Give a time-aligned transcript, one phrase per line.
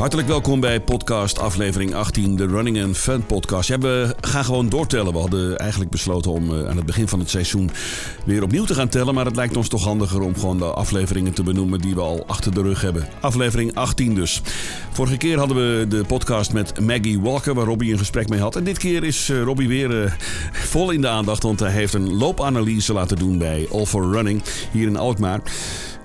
[0.00, 3.68] Hartelijk welkom bij podcast aflevering 18, de Running and Fun podcast.
[3.68, 5.12] We gaan gewoon doortellen.
[5.12, 7.70] We hadden eigenlijk besloten om uh, aan het begin van het seizoen
[8.24, 9.14] weer opnieuw te gaan tellen.
[9.14, 12.24] Maar het lijkt ons toch handiger om gewoon de afleveringen te benoemen die we al
[12.26, 13.08] achter de rug hebben.
[13.20, 14.42] Aflevering 18 dus.
[14.92, 18.56] Vorige keer hadden we de podcast met Maggie Walker, waar Robbie een gesprek mee had.
[18.56, 20.12] En dit keer is uh, Robbie weer uh,
[20.52, 24.42] vol in de aandacht, want hij heeft een loopanalyse laten doen bij All for Running
[24.72, 25.40] hier in Alkmaar.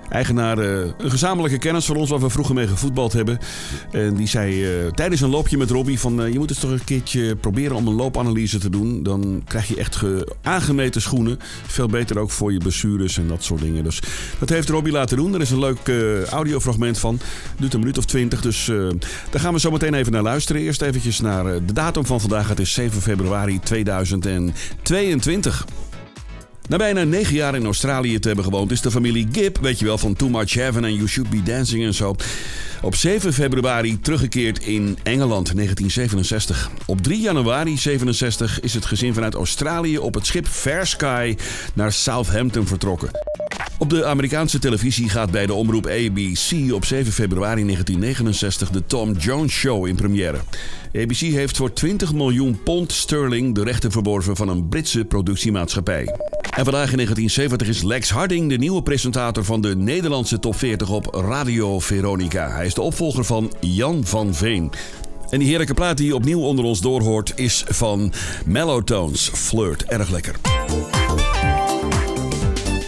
[0.08, 3.38] Eigenaar, uh, een gezamenlijke kennis van ons waar we vroeger mee gevoetbald hebben.
[3.92, 6.20] En die zei uh, tijdens een loopje met Robbie van...
[6.20, 9.02] Uh, je moet eens toch een keertje proberen om een loopanalyse te doen.
[9.02, 10.02] Dan krijg je echt
[10.42, 11.38] aangemeten schoenen.
[11.66, 13.84] Veel beter ook voor je blessures en dat soort dingen.
[13.84, 14.00] Dus
[14.38, 15.34] dat heeft Robbie laten doen.
[15.34, 15.92] Er is een leuk
[16.30, 17.20] audiofragment van.
[17.58, 18.40] Duurt een minuut of twintig.
[18.40, 18.70] Dus
[19.30, 20.62] daar gaan we zo meteen even naar luisteren.
[20.62, 22.48] Eerst eventjes naar de datum van vandaag.
[22.48, 25.66] Het is 7 februari 2022.
[26.68, 29.84] Na bijna negen jaar in Australië te hebben gewoond, is de familie Gibb, weet je
[29.84, 32.14] wel, van Too Much Heaven en You Should Be Dancing en zo,
[32.82, 36.70] op 7 februari teruggekeerd in Engeland, 1967.
[36.86, 41.36] Op 3 januari 67 is het gezin vanuit Australië op het schip Fair Sky
[41.74, 43.10] naar Southampton vertrokken.
[43.78, 49.12] Op de Amerikaanse televisie gaat bij de omroep ABC op 7 februari 1969 de Tom
[49.12, 50.38] Jones Show in première.
[50.94, 56.04] ABC heeft voor 20 miljoen pond sterling de rechten verworven van een Britse productiemaatschappij.
[56.56, 60.90] En vandaag in 1970 is Lex Harding de nieuwe presentator van de Nederlandse top 40
[60.90, 62.48] op Radio Veronica.
[62.66, 64.72] Is de opvolger van Jan van Veen.
[65.30, 68.12] En die heerlijke plaat die opnieuw onder ons doorhoort is van
[68.44, 69.30] Mellowtones.
[69.34, 70.95] Flirt, erg lekker.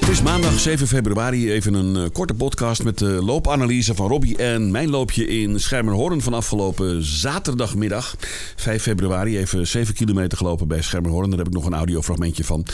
[0.09, 1.53] Het is maandag 7 februari.
[1.53, 6.23] Even een uh, korte podcast met de loopanalyse van Robbie en mijn loopje in Schermerhorn
[6.23, 8.17] van afgelopen zaterdagmiddag.
[8.57, 9.39] 5 februari.
[9.39, 11.29] Even 7 kilometer gelopen bij Schermerhorn.
[11.29, 12.67] Daar heb ik nog een audiofragmentje van.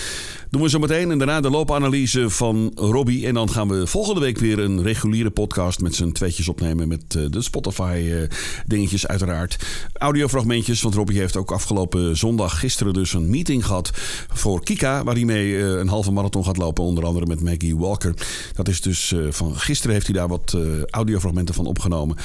[0.50, 3.26] Doen we zo meteen en daarna de loopanalyse van Robbie.
[3.26, 6.88] En dan gaan we volgende week weer een reguliere podcast met z'n tweetjes opnemen.
[6.88, 8.22] Met uh, de Spotify uh,
[8.66, 9.56] dingetjes uiteraard.
[9.92, 13.90] Audiofragmentjes, want Robbie heeft ook afgelopen zondag gisteren dus een meeting gehad
[14.32, 15.04] voor Kika.
[15.04, 16.84] Waar hij mee een halve marathon gaat lopen.
[16.84, 18.14] Onder andere met Maggie Walker.
[18.54, 22.16] Dat is dus uh, van gisteren heeft hij daar wat uh, audiofragmenten van opgenomen.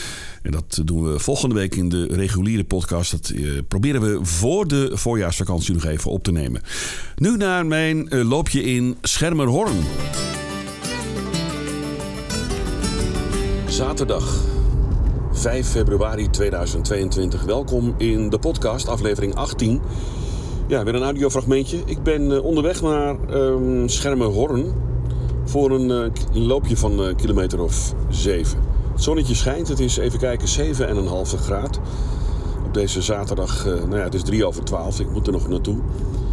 [0.42, 3.12] En dat doen we volgende week in de reguliere podcast.
[3.12, 3.34] Dat
[3.68, 6.62] proberen we voor de voorjaarsvakantie nog even op te nemen.
[7.16, 9.78] Nu naar mijn loopje in Schermerhorn.
[13.68, 14.48] Zaterdag
[15.32, 17.44] 5 februari 2022.
[17.44, 19.82] Welkom in de podcast, aflevering 18.
[20.70, 21.82] Ja, weer een audiofragmentje.
[21.86, 24.74] Ik ben onderweg naar um, Schermerhorn
[25.46, 28.60] voor een uh, loopje van een kilometer of 7.
[28.92, 31.80] Het zonnetje schijnt, het is even kijken 7,5 graad.
[32.66, 35.48] Op deze zaterdag, uh, nou ja, het is 3 over 12, ik moet er nog
[35.48, 35.76] naartoe.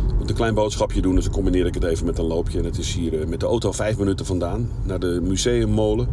[0.08, 2.58] Ik moet een klein boodschapje doen, dus dan combineer ik het even met een loopje.
[2.58, 6.08] En het is hier uh, met de auto 5 minuten vandaan, naar de museummolen.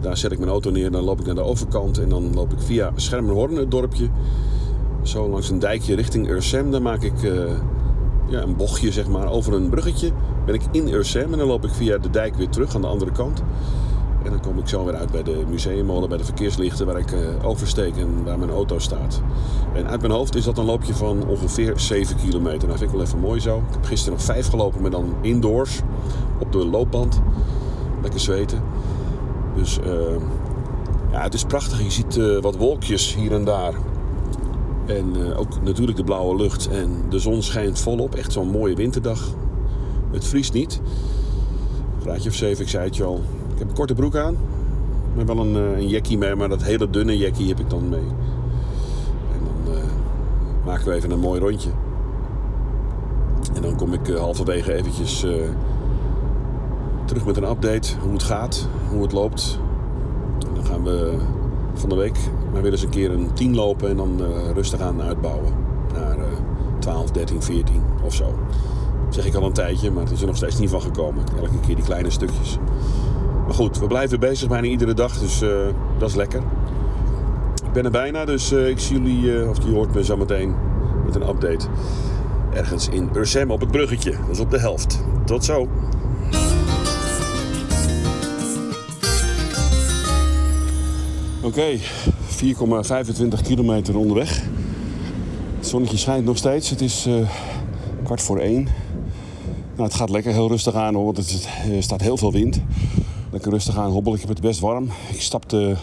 [0.00, 2.52] Daar zet ik mijn auto neer, dan loop ik naar de overkant en dan loop
[2.52, 4.08] ik via Schermerhorn, het dorpje.
[5.06, 7.20] Zo langs een dijkje richting Ursem, dan maak ik
[8.28, 10.10] ja, een bochtje zeg maar, over een bruggetje.
[10.44, 12.86] Ben ik in Ursem en dan loop ik via de dijk weer terug aan de
[12.86, 13.42] andere kant.
[14.24, 17.12] En dan kom ik zo weer uit bij de museummolen, bij de verkeerslichten waar ik
[17.12, 19.22] uh, oversteek en waar mijn auto staat.
[19.74, 22.66] En uit mijn hoofd is dat een loopje van ongeveer 7 kilometer.
[22.66, 23.56] Nou, vind ik wel even mooi zo.
[23.56, 25.80] Ik heb gisteren nog 5 gelopen, maar dan indoors
[26.38, 27.20] op de loopband.
[28.02, 28.62] Lekker zweten.
[29.54, 29.92] Dus uh,
[31.12, 31.82] ja, het is prachtig.
[31.82, 33.74] Je ziet wat wolkjes hier en daar.
[34.86, 36.68] En uh, ook natuurlijk de blauwe lucht.
[36.68, 38.14] En de zon schijnt volop.
[38.14, 39.34] Echt zo'n mooie winterdag.
[40.10, 40.80] Het vriest niet.
[42.00, 43.20] Graadje of 7, ik zei het je al.
[43.52, 44.32] Ik heb een korte broek aan.
[45.12, 47.70] Ik heb wel een, uh, een jackie mee, maar dat hele dunne jackie heb ik
[47.70, 48.06] dan mee.
[49.32, 49.80] En dan uh,
[50.64, 51.70] maken we even een mooi rondje.
[53.54, 55.24] En dan kom ik halverwege eventjes
[57.04, 57.98] terug met een update.
[58.00, 59.58] Hoe het gaat, hoe het loopt.
[60.48, 61.18] En dan gaan we
[61.78, 62.16] van de week
[62.52, 65.52] maar weer eens een keer een 10 lopen en dan uh, rustig aan uitbouwen.
[65.94, 66.24] Naar uh,
[66.78, 68.38] 12, 13, 14 of zo.
[69.08, 71.24] Zeg ik al een tijdje, maar het is er nog steeds niet van gekomen.
[71.36, 72.58] Elke keer die kleine stukjes.
[73.44, 75.50] Maar goed, we blijven bezig bijna iedere dag, dus uh,
[75.98, 76.42] dat is lekker.
[77.64, 80.54] Ik ben er bijna, dus uh, ik zie jullie, of je hoort me zo meteen
[81.04, 81.66] met een update.
[82.52, 84.10] Ergens in Ursem op het bruggetje.
[84.10, 85.04] Dat is op de helft.
[85.24, 85.68] Tot zo.
[91.46, 91.80] Oké, okay,
[93.38, 94.42] 4,25 kilometer onderweg.
[95.56, 96.70] Het zonnetje schijnt nog steeds.
[96.70, 97.28] Het is uh,
[98.02, 98.62] kwart voor één.
[99.74, 102.60] Nou, het gaat lekker heel rustig aan hoor, want er staat heel veel wind.
[103.30, 104.14] Lekker rustig aan hobbel.
[104.14, 104.88] Ik heb het best warm.
[105.12, 105.76] Ik stapte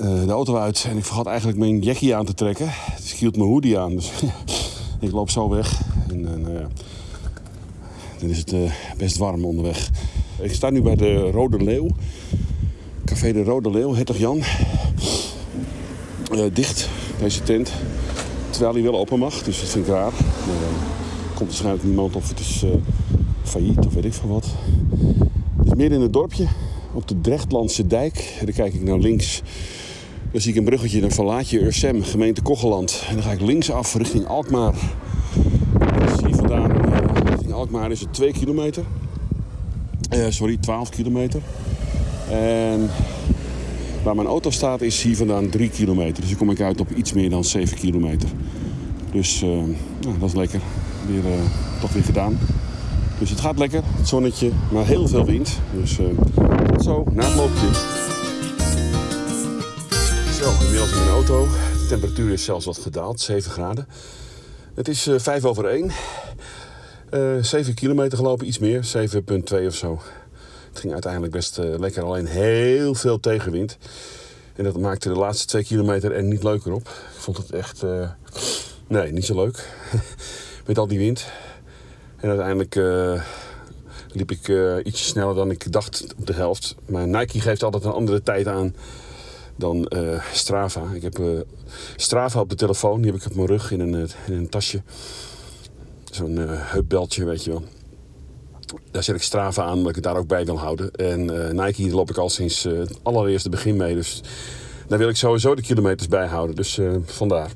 [0.00, 2.70] uh, de auto uit en ik vergat eigenlijk mijn jackie aan te trekken.
[2.96, 3.94] Dus ik hield mijn hoodie aan.
[3.96, 4.10] Dus
[5.00, 5.80] ik loop zo weg.
[6.08, 6.60] En uh,
[8.18, 8.54] dan is het
[8.96, 9.90] best warm onderweg.
[10.40, 11.88] Ik sta nu bij de Rode Leeuw.
[13.22, 14.42] Café de Rode Leeuw, Hertog Jan.
[16.30, 16.88] eh, dicht,
[17.18, 17.72] deze tent.
[18.50, 20.12] Terwijl hij wel open mag, dus dat vind ik raar.
[20.12, 20.54] Uh,
[21.34, 22.70] komt waarschijnlijk niemand of het is uh,
[23.42, 24.46] failliet of weet ik veel wat.
[25.56, 26.46] Het is midden in het dorpje,
[26.92, 28.36] op de Drechtlandse dijk.
[28.38, 29.42] En dan kijk ik naar links.
[30.32, 33.04] Dan zie ik een bruggetje, dan verlaat je Ursem, gemeente Kocheland.
[33.08, 34.74] En dan ga ik links af richting Alkmaar.
[35.98, 36.72] Dus hier vandaan,
[37.24, 38.84] richting Alkmaar is het 2 kilometer.
[40.28, 41.40] sorry, 12 kilometer.
[42.32, 42.90] En
[44.02, 46.20] Waar mijn auto staat is hier vandaan 3 kilometer.
[46.20, 48.28] Dus dan kom ik uit op iets meer dan 7 kilometer.
[49.12, 50.60] Dus nou, dat is lekker.
[51.06, 51.40] Weer, uh,
[51.80, 52.38] toch weer gedaan.
[53.18, 53.82] Dus het gaat lekker.
[53.96, 55.58] Het zonnetje, maar heel veel wind.
[55.80, 56.06] Dus uh,
[56.66, 57.66] tot zo, na het loopje.
[60.40, 61.46] Zo, inmiddels in mijn auto.
[61.72, 63.86] De temperatuur is zelfs wat gedaald, 7 graden.
[64.74, 65.90] Het is 5 over 1.
[67.44, 68.90] 7 kilometer gelopen, iets meer,
[69.60, 70.00] 7,2 of zo.
[70.72, 73.78] Het ging uiteindelijk best uh, lekker, alleen heel veel tegenwind.
[74.54, 76.88] En dat maakte de laatste twee kilometer er niet leuker op.
[76.88, 78.10] Ik vond het echt, uh,
[78.86, 79.68] nee, niet zo leuk.
[80.66, 81.26] Met al die wind.
[82.16, 83.22] En uiteindelijk uh,
[84.12, 84.48] liep ik
[84.84, 86.74] ietsje sneller dan ik dacht op de helft.
[86.86, 88.74] Maar Nike geeft altijd een andere tijd aan
[89.56, 89.92] dan
[90.32, 90.82] Strava.
[90.92, 91.44] Ik heb
[91.96, 94.82] Strava op de telefoon, die heb ik op mijn rug in een, in een tasje.
[96.10, 97.62] Zo'n heupbeltje, weet je wel
[98.90, 100.90] daar zet ik Strava aan, omdat ik het daar ook bij wil houden.
[100.90, 103.94] En uh, Nike loop ik al sinds uh, het allereerste begin mee.
[103.94, 104.20] Dus
[104.88, 106.56] daar wil ik sowieso de kilometers bij houden.
[106.56, 107.50] Dus uh, vandaar.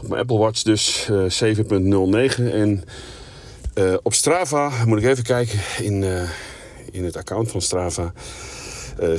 [0.00, 2.52] Op mijn Apple Watch dus 7.09.
[2.52, 2.84] En
[4.02, 6.04] op Strava, moet ik even kijken in,
[6.90, 8.12] in het account van Strava.
[8.12, 9.12] 7.45.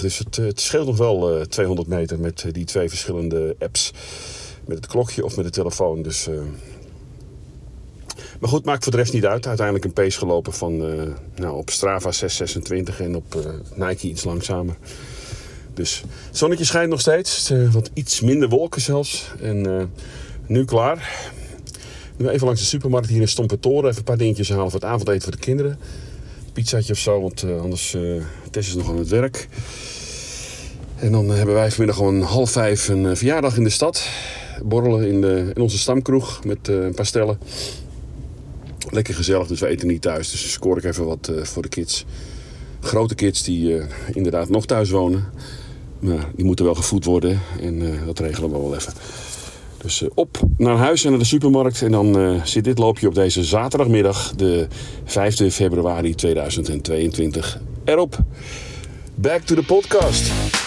[0.00, 3.92] Dus het, het, scheelt nog wel 200 meter met die twee verschillende apps.
[4.64, 6.02] Met het klokje of met de telefoon.
[6.02, 6.28] Dus
[8.42, 9.46] maar goed, maakt voor de rest niet uit.
[9.46, 11.02] Uiteindelijk een pace gelopen van uh,
[11.34, 13.42] nou, op Strava 6,26 en op uh,
[13.74, 14.74] Nike iets langzamer.
[15.74, 17.50] Dus zonnetje schijnt nog steeds.
[17.50, 19.32] Uh, wat iets minder wolken zelfs.
[19.40, 19.90] En
[20.46, 21.30] nu klaar.
[22.16, 23.84] Nu even langs de supermarkt hier in Stompetoren.
[23.84, 25.78] Even een paar dingetjes halen voor het avondeten voor de kinderen.
[26.52, 27.96] Pizzaatje of zo, want anders
[28.50, 29.48] Tess is nog aan het werk.
[30.96, 34.08] En dan hebben wij vanmiddag om half vijf een verjaardag in de stad.
[34.62, 37.38] Borrelen in, de, in onze stamkroeg met een paar stellen
[38.92, 40.30] lekker gezellig, dus we eten niet thuis.
[40.30, 42.04] Dus scoor ik even wat uh, voor de kids.
[42.80, 45.24] Grote kids die uh, inderdaad nog thuis wonen.
[45.98, 48.92] Maar die moeten wel gevoed worden en uh, dat regelen we wel even.
[49.82, 51.82] Dus op naar huis en naar de supermarkt.
[51.82, 54.66] En dan zit dit loopje op deze zaterdagmiddag, de
[55.04, 58.18] 5 februari 2022, erop.
[59.14, 60.61] Back to the podcast.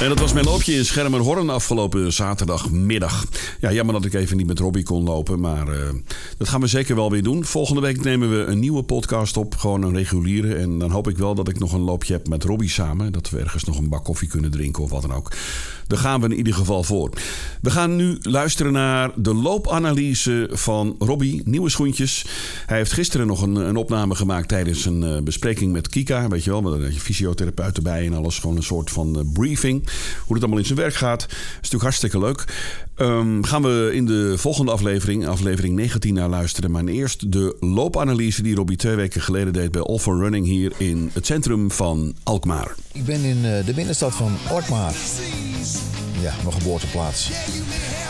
[0.00, 3.24] En dat was mijn loopje in Schermerhorn afgelopen zaterdagmiddag.
[3.60, 5.88] Ja, jammer dat ik even niet met Robbie kon lopen, maar uh,
[6.38, 7.44] dat gaan we zeker wel weer doen.
[7.44, 10.54] Volgende week nemen we een nieuwe podcast op, gewoon een reguliere.
[10.54, 13.12] En dan hoop ik wel dat ik nog een loopje heb met Robbie samen.
[13.12, 15.32] Dat we ergens nog een bak koffie kunnen drinken of wat dan ook.
[15.86, 17.10] Daar gaan we in ieder geval voor.
[17.60, 22.26] We gaan nu luisteren naar de loopanalyse van Robbie, nieuwe schoentjes.
[22.66, 26.28] Hij heeft gisteren nog een, een opname gemaakt tijdens een uh, bespreking met Kika.
[26.28, 28.38] Weet je wel, met een fysiotherapeut erbij en alles.
[28.38, 29.83] Gewoon een soort van uh, briefing.
[30.24, 31.26] Hoe het allemaal in zijn werk gaat.
[31.30, 32.44] Is natuurlijk hartstikke leuk.
[32.96, 36.70] Um, gaan we in de volgende aflevering, aflevering 19, naar luisteren.
[36.70, 40.72] Maar eerst de loopanalyse die Robbie twee weken geleden deed bij All for Running hier
[40.78, 42.74] in het centrum van Alkmaar.
[42.92, 44.94] Ik ben in uh, de binnenstad van Alkmaar.
[46.20, 47.30] Ja, mijn geboorteplaats.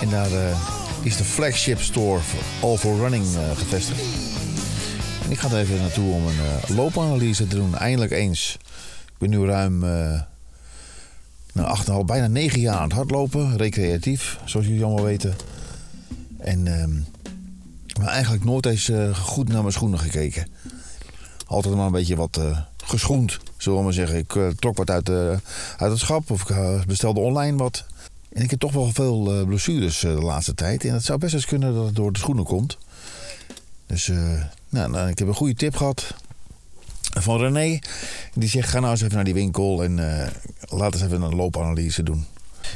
[0.00, 0.58] En daar uh,
[1.02, 4.00] is de flagship store voor All for Running uh, gevestigd.
[5.25, 7.75] En ik ga er even naartoe om een loopanalyse te doen.
[7.75, 8.56] Eindelijk eens.
[9.06, 9.84] Ik ben nu ruim
[11.54, 15.34] nou, acht, al bijna negen jaar aan het hardlopen, recreatief, zoals jullie allemaal weten.
[16.38, 16.84] En uh,
[18.00, 20.49] maar eigenlijk nooit eens uh, goed naar mijn schoenen gekeken.
[21.46, 24.18] Altijd maar een beetje wat uh, geschoend, zullen we maar zeggen.
[24.18, 25.40] Ik uh, trok wat uit, uit
[25.90, 27.84] het schap of ik bestelde online wat.
[28.32, 30.84] En ik heb toch wel veel blessures de laatste tijd.
[30.84, 32.78] En het zou best eens kunnen dat het door de schoenen komt.
[33.87, 34.06] Dus
[34.68, 36.14] nou, nou, ik heb een goede tip gehad
[37.14, 37.78] van René.
[38.35, 40.26] Die zegt: ga nou eens even naar die winkel en uh,
[40.78, 42.26] laat eens even een loopanalyse doen.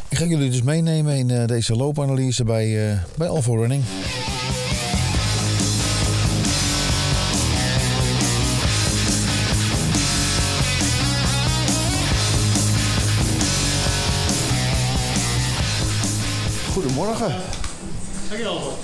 [0.09, 3.85] Ik ga jullie dus meenemen in uh, deze loopanalyse bij, uh, bij Alpha Running.
[16.73, 17.35] Goedemorgen.
[18.29, 18.79] Dankjewel.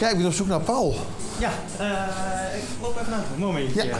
[0.00, 0.94] Ja, ik ben op zoek naar Paul.
[1.38, 1.50] Ja,
[2.54, 3.84] ik loop even naar een momentje.
[3.84, 3.96] Ja.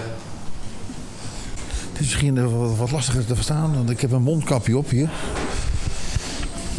[2.01, 5.09] Het is misschien wat lastiger te verstaan, want ik heb een mondkapje op hier.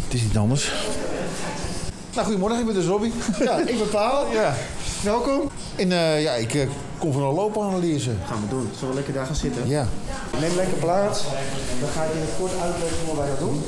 [0.03, 0.71] Het is niet anders.
[2.13, 3.13] Nou, goedemorgen, ik ben dus Robbie.
[3.47, 4.31] Ja, ik ben Paul.
[4.31, 4.53] Ja.
[5.03, 5.49] Welkom.
[5.75, 8.11] En uh, ja, ik uh, kom van een loopanalyse.
[8.27, 8.69] Gaan we doen.
[8.73, 9.67] Zullen we lekker daar gaan zitten?
[9.67, 9.87] Ja.
[10.39, 11.23] Neem lekker plaats.
[11.79, 13.63] Dan ga ik in het kort uitleggen hoe wij dat doen.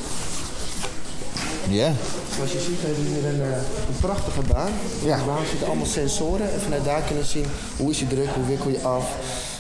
[1.70, 1.92] Ja.
[2.36, 3.58] Zoals je ziet hebben we hier een, eh,
[3.88, 4.72] een prachtige baan.
[5.04, 5.18] Ja.
[5.18, 7.46] De baan zitten allemaal sensoren en vanuit daar kunnen we zien
[7.78, 9.06] hoe is je druk, hoe wikkel je af,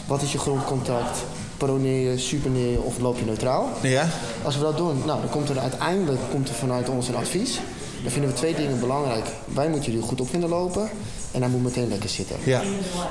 [0.07, 1.17] wat is je grondcontact,
[1.65, 3.69] paroneer je, superneer je of loop je neutraal.
[3.81, 4.07] Ja.
[4.43, 7.59] Als we dat doen, nou, dan komt er uiteindelijk komt er vanuit ons een advies.
[8.01, 9.25] Dan vinden we twee dingen belangrijk.
[9.53, 10.89] Wij moeten jullie goed op vinden lopen
[11.31, 12.35] en hij moet meteen lekker zitten.
[12.43, 12.61] Ja.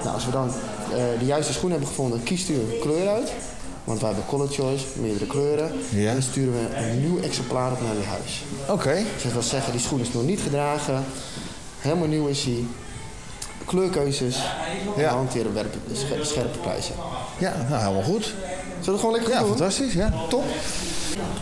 [0.03, 3.33] Nou, als we dan eh, de juiste schoen hebben gevonden, kiest u een kleur uit.
[3.85, 5.73] Want wij hebben color choice, meerdere kleuren.
[5.89, 6.09] Ja.
[6.09, 8.43] En dan sturen we een nieuw exemplaar op naar uw huis.
[8.69, 8.95] Oké.
[9.15, 11.05] Dus dat wil zeggen, die schoen is nog niet gedragen.
[11.79, 12.65] Helemaal nieuw is hij.
[13.67, 14.37] Kleurkeuzes.
[14.97, 15.03] Ja.
[15.03, 15.81] En hanteren werpen,
[16.23, 16.95] scherpe prijzen.
[17.39, 18.25] Ja, nou helemaal goed.
[18.25, 18.35] Zullen
[18.85, 19.49] we het gewoon lekker Ja, doen?
[19.49, 19.93] fantastisch.
[19.93, 20.13] Ja.
[20.29, 20.45] Top.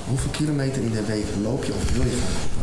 [0.08, 2.58] Hoeveel kilometer in de week loop je of wil je gaan?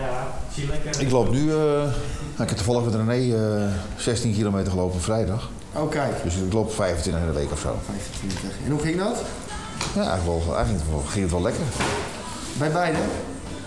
[0.00, 1.00] Ja, zie je lekker.
[1.00, 1.90] Ik loop nu, eh, nou,
[2.38, 5.50] ik heb toevallig met René eh 16 kilometer gelopen op vrijdag.
[5.74, 6.22] Oh, kijk.
[6.22, 7.74] Dus ik loop 25 in de week of zo.
[7.86, 8.50] 25.
[8.64, 9.22] En hoe ging dat?
[9.94, 11.62] Ja, eigenlijk, wel, eigenlijk ging het wel lekker.
[12.58, 12.98] Bij beide?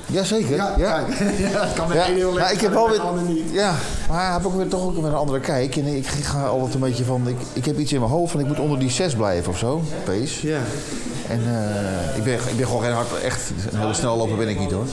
[0.05, 0.55] Jazeker.
[0.55, 1.00] Ja, ja.
[1.00, 1.20] kijk.
[1.53, 3.43] ja, het kan met Ja, één heel lekker ik heb wel weer, niet.
[3.51, 3.75] ja,
[4.10, 5.75] maar heeft ook weer toch ook weer een andere kijk.
[5.75, 8.39] En ik ga altijd een beetje van, ik, ik heb iets in mijn hoofd van
[8.39, 10.48] ik moet onder die 6 blijven of zo, pace.
[10.48, 10.60] Ja,
[11.29, 14.48] En eh, ik, ben, ik ben gewoon geen hard, echt een hele snel loper ben
[14.48, 14.86] ik niet hoor.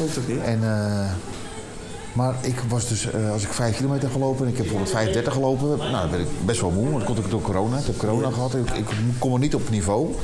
[0.00, 0.42] ook niet.
[0.44, 1.10] En, eh,
[2.12, 5.32] maar ik was dus, eh, als ik 5 kilometer gelopen en ik heb bijvoorbeeld 35
[5.32, 7.78] gelopen, nou dan ben ik best wel moe, want dat komt ook door corona.
[7.78, 8.86] Ik heb corona gehad, ik, ik
[9.18, 10.14] kom er niet op niveau.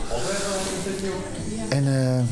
[1.68, 2.22] En eh,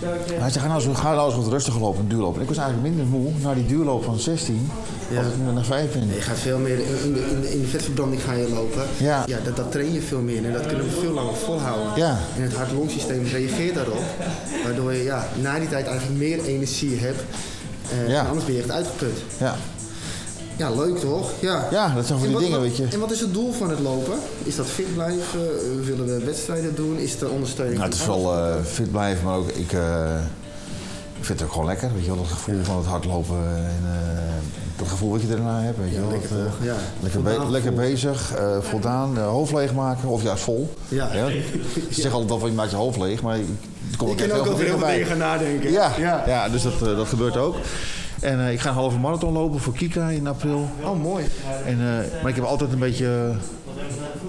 [0.00, 2.34] hij zei, ga nou, eens, ga nou eens wat rustiger lopen, een duurloop.
[2.36, 4.70] En ik was eigenlijk minder moe na die duurloop van 16,
[5.10, 5.18] Ja.
[5.18, 6.06] als ik nu naar 5 ben.
[6.14, 8.82] Je gaat veel meer in de, in de, vetverbranding ga je lopen.
[8.96, 9.24] Ja.
[9.26, 11.86] ja dat, dat train je veel meer en dat kunnen we veel langer volhouden.
[11.96, 12.18] Ja.
[12.36, 14.02] En het hart-longsysteem reageert daarop.
[14.64, 17.22] Waardoor je ja, na die tijd eigenlijk meer energie hebt.
[17.90, 18.20] Eh, Ja.
[18.20, 19.18] en anders ben je echt uitgeput.
[19.38, 19.56] Ja.
[20.56, 21.30] Ja, leuk toch?
[21.40, 22.86] Ja, Ja, dat zijn van die wat- dingen, wat- weet je.
[22.92, 24.14] En wat is het doel van het lopen?
[24.42, 25.40] Is dat fit blijven?
[25.84, 26.98] Willen we wedstrijden doen?
[26.98, 27.78] Is het de ondersteuning?
[27.78, 30.04] Nou, het is wel eh, fit blijven, maar ook ik, eh,
[31.18, 31.90] ik vind het ook gewoon lekker.
[31.94, 34.22] Weet je wel, dat gevoel van het hardlopen en eh,
[34.76, 35.78] dat gevoel wat je daarna hebt.
[35.78, 36.52] Weet je wel, lekker dat?
[36.62, 36.74] Ja.
[37.00, 40.74] lekker, be- lekker bezig, voldaan, hoofd leeg maken of juist vol.
[40.88, 41.08] Ja.
[41.10, 41.42] Ze
[42.02, 44.66] zeggen altijd van je maakt je hoofd leeg, maar er Je echt kan ook heel
[44.66, 44.92] veel bij.
[44.92, 45.70] dingen gaan nadenken.
[45.72, 46.22] Ja, ja.
[46.26, 46.48] ja.
[46.48, 47.54] dus dat, dat gebeurt ook.
[48.26, 50.68] En eh, ik ga een halve marathon lopen voor Kika in april.
[50.84, 51.24] Oh, mooi.
[51.66, 53.36] En, eh, maar ik heb altijd een beetje eh,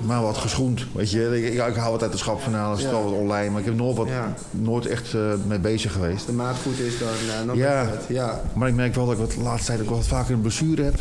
[0.08, 0.86] maar wat geschoend.
[0.94, 2.89] Weet je, ik, ik, ik hou wat uit de schap van alles, Ja.
[2.89, 4.34] wel wat online, maar ik heb nooit, wat, Ja.
[4.51, 5.13] nooit echt
[5.48, 6.25] mee bezig geweest.
[6.25, 7.88] De maat goed is dan, uh, dan Ja.
[8.08, 8.42] ja.
[8.54, 10.84] Maar ik merk wel dat ik wat de laatste tijd ook wat vaker een blessure
[10.84, 11.00] heb.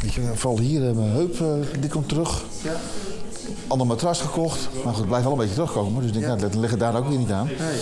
[0.00, 2.42] Weet je, vooral hier, mijn heup, eh, dit komt terug.
[2.62, 2.72] ja.
[3.66, 4.68] Ander matras gekocht.
[4.74, 6.00] Maar goed, het blijft wel een beetje terugkomen.
[6.02, 6.36] Dus ik denk, ja.
[6.36, 7.48] dat ligt het daar ook weer niet aan.
[7.50, 7.76] Hey.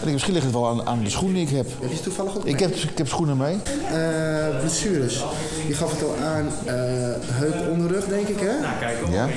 [0.00, 1.66] En ik, misschien ligt het wel aan, aan de schoenen die ik heb.
[1.80, 3.56] Heb je ze toevallig ook Ik heb, ik heb schoenen mee.
[3.92, 5.24] Eh, blessures.
[5.66, 6.74] Je gaf het al aan, eh
[7.26, 8.60] heup onderrug denk ik hè?
[8.60, 9.12] Nou, kijk op.
[9.12, 9.28] Ja.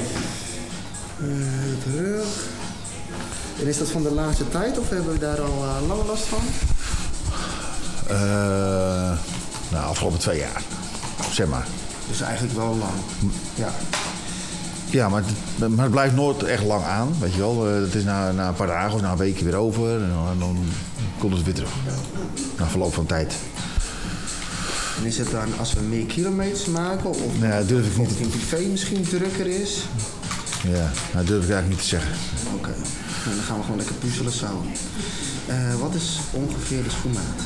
[1.17, 2.49] Heup, rug.
[3.59, 6.23] En is dat van de laatste tijd of hebben we daar al uh, lange last
[6.23, 6.39] van?
[8.07, 9.17] Eh,
[9.71, 10.61] nou, afgelopen twee jaar.
[11.31, 11.67] Zeg maar.
[12.07, 12.93] Dus eigenlijk wel lang.
[13.55, 13.69] Ja.
[14.91, 15.23] Ja, maar
[15.57, 17.13] het, maar het blijft nooit echt lang aan.
[17.19, 17.67] Weet je wel.
[17.67, 19.93] Eh, Het is na, na een paar dagen of na een weekje weer over.
[20.01, 20.57] En dan, dan
[21.19, 21.69] komt het weer terug.
[22.57, 23.33] Na verloop van tijd.
[24.99, 28.07] En is het dan als we meer kilometers maken of Nee, dat durf ik niet.
[28.11, 29.85] of in privé misschien drukker is?
[30.73, 32.11] Ja, dat durf ik eigenlijk niet te zeggen.
[32.55, 32.69] Oké,
[33.25, 34.65] Nou, dan gaan we gewoon lekker puzzelen zo.
[35.47, 37.39] Eh, wat is ongeveer de schoenmaat?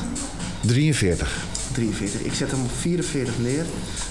[0.60, 1.36] 43.
[1.76, 2.20] 43.
[2.20, 3.64] Ik zet hem op 44 neer.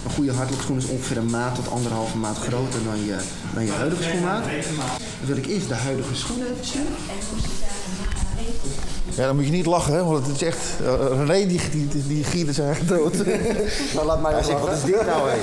[0.06, 3.16] Een goede hardloopschoen is ongeveer een maat tot anderhalve maat groter dan je,
[3.54, 4.44] dan je huidige schoenmaat.
[4.44, 6.88] Dan wil ik eerst de huidige schoen even zien.
[9.16, 10.58] Ja, dan moet je niet lachen, hè, want het is echt...
[10.84, 13.14] eh, René, die, die, die, gierde zijn eigen dood.
[13.96, 15.36] Nou, laat mij wel zegt, wat is dit nou, hé?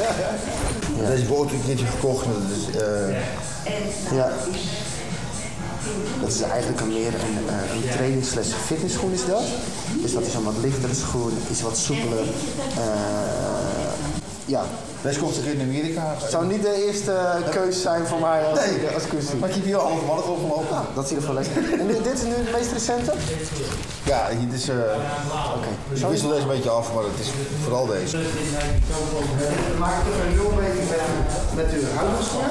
[1.07, 2.27] Deze heb ik keertje gekocht.
[2.27, 4.33] maar Dat is, eh, Ja.
[6.21, 9.43] Dat is eigenlijk een meer een, eh, een training slash fitnessschoen is dat.
[10.13, 12.19] Dus dat is een wat lichtere schoen, is wat soepeler.
[12.77, 12.85] Eh,
[14.45, 14.65] ja,
[15.03, 16.15] Deze kocht ik in Amerika.
[16.19, 17.15] het zou niet de eerste
[17.51, 18.89] keus zijn voor mij als, Nee.
[18.95, 19.05] als.
[19.41, 20.77] Maar ik heb hier al halve mannen gelopen.
[20.95, 21.81] Dat zie je ervan lekker.
[21.81, 23.13] En dit, dit is nu het meest recente?
[24.13, 24.69] Ja, dit is...
[24.69, 24.77] eh
[25.57, 25.71] Oké.
[25.95, 27.31] ik wissel deze een beetje af, maar het is
[27.63, 28.17] vooral deze.
[29.79, 31.05] Maak even een nulmeting met,
[31.61, 32.49] met uw huidige schoen.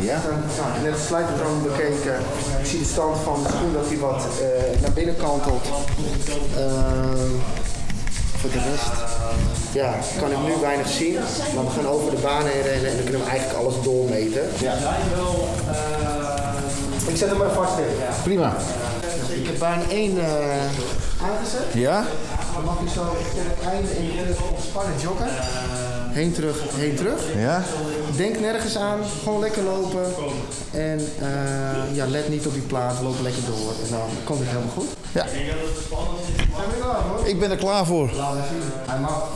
[0.00, 0.16] Ja?
[0.26, 2.16] Dan, nou, net als slijtpatroon bekeken.
[2.60, 5.64] Ik zie de stand van de schoen dat hij wat eh, naar binnen kantelt.
[6.56, 7.32] Ehm,
[8.40, 8.92] voor de rest
[9.72, 11.14] ja, kan ik nu weinig zien.
[11.54, 14.42] Maar we gaan over de baan heen rennen en dan kunnen we eigenlijk alles doormeten.
[17.06, 17.94] Ik zet hem maar vast in.
[18.22, 18.56] Prima.
[19.30, 20.26] Ik heb baan 1 eh,
[21.22, 21.72] aangezet.
[21.74, 22.04] Ja?
[22.54, 25.28] Dan mag je zo tot het einde in ontspannen joggen.
[26.10, 27.20] Heen terug, heen terug.
[27.36, 27.62] Ja?
[28.16, 30.04] Denk nergens aan, gewoon lekker lopen.
[30.70, 33.72] En eh, ja, let niet op die plaat, loop lekker door.
[33.84, 34.88] En dan komt het helemaal goed.
[35.12, 35.26] Ja.
[35.28, 35.46] Zijn
[36.70, 37.26] we klaar hoor?
[37.26, 38.10] Ik ben er klaar voor.
[38.16, 38.70] Laat even zien.
[38.86, 39.28] Hij mag.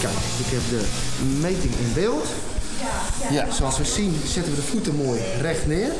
[0.00, 0.84] Kijk, ik heb de
[1.40, 2.26] meting in beeld.
[3.30, 3.52] Ja.
[3.52, 5.90] Zoals we zien zetten we de voeten mooi recht neer.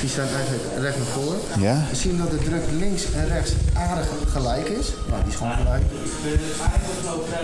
[0.00, 1.40] Die staan eigenlijk recht naar voren.
[1.58, 1.86] Ja.
[1.90, 4.86] We zien dat de druk links en rechts aardig gelijk is.
[5.08, 5.82] Nou, die is gewoon gelijk.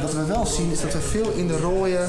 [0.03, 2.05] Wat we wel zien is dat we veel in de rode,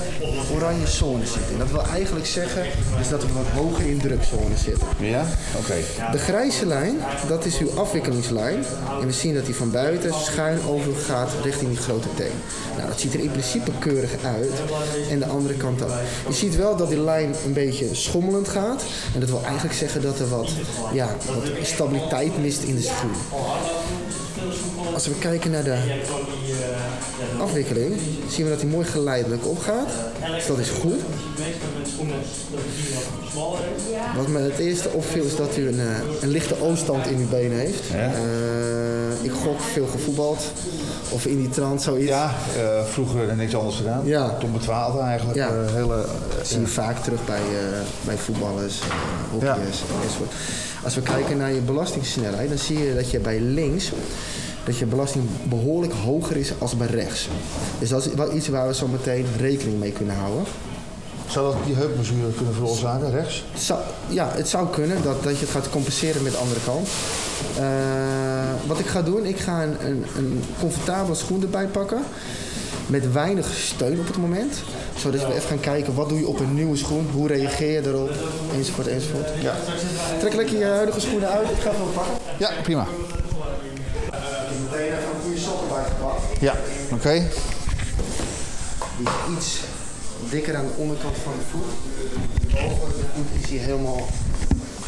[0.55, 1.51] oranje zone zitten.
[1.51, 2.65] En dat wil eigenlijk zeggen
[2.99, 4.87] is dat we wat hoger in drukzone zitten.
[4.99, 5.25] Ja?
[5.57, 5.75] Oké.
[6.11, 6.95] De grijze lijn,
[7.27, 8.63] dat is uw afwikkelingslijn.
[9.01, 12.35] En we zien dat die van buiten schuin over gaat richting die grote teen.
[12.77, 14.51] Nou, dat ziet er in principe keurig uit.
[15.09, 15.89] En de andere kant ook.
[16.27, 18.83] Je ziet wel dat die lijn een beetje schommelend gaat.
[19.13, 20.49] En dat wil eigenlijk zeggen dat er wat,
[20.93, 21.15] ja,
[21.61, 23.11] stabiliteit mist in de schoen.
[24.93, 25.77] Als we kijken naar de
[27.39, 27.93] afwikkeling,
[28.29, 29.89] zien we dat hij mooi geleidelijk opgaat.
[30.35, 31.01] Dus dat is goed.
[34.15, 37.27] Wat me het eerste opviel is dat u een, eh, een lichte ooststand in uw
[37.27, 37.83] benen heeft.
[37.91, 38.13] Ja.
[38.13, 40.43] Eh, ik gok veel gevoetbald.
[41.09, 42.09] Of in die trant zoiets.
[42.09, 44.01] Ja, eh, vroeger niks anders gedaan.
[44.05, 44.37] Ja.
[44.39, 45.37] Tot mijn twaalfde eigenlijk.
[45.37, 45.51] Ja.
[45.51, 46.05] hele,
[46.37, 48.79] Dat zie je vaak terug bij, eh, bij voetballers,
[49.31, 50.31] hockeyers enzovoort.
[50.83, 53.91] Als we kijken naar je belastingssnelheid, dan zie je dat je bij links
[54.63, 57.29] dat je belasting behoorlijk hoger is als bij rechts.
[57.79, 60.43] Dus dat is wel iets waar we zo meteen rekening mee kunnen houden.
[61.35, 63.43] Zou dat die heupblessure kunnen veroorzaken, rechts?
[63.57, 66.87] Zou, ja, het zou kunnen dat, dat je het gaat compenseren met de andere kant.
[67.57, 67.65] Eh,
[68.67, 72.03] wat ik ga doen, ik ga een, een, een comfortabele schoen erbij pakken.
[72.87, 74.53] Met weinig steun op het moment.
[74.97, 77.09] Zodat we even gaan kijken, wat doe je op een nieuwe schoen?
[77.13, 78.11] Hoe reageer je erop?
[78.53, 79.29] Enzovoort, enzovoort.
[79.41, 79.53] Ja.
[80.19, 81.49] Trek lekker je huidige schoenen uit.
[81.49, 82.13] Ik ga wat pakken.
[82.37, 82.87] Ja, prima.
[84.63, 86.21] Meteen even een goede sokken bij gepakt.
[86.39, 86.53] Ja,
[86.91, 87.27] oké.
[88.97, 89.74] Die is iets
[90.29, 91.71] dikker aan de onderkant van de voet.
[92.51, 94.07] Boven de voet is hij helemaal